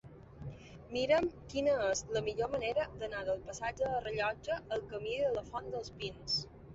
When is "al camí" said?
4.79-5.13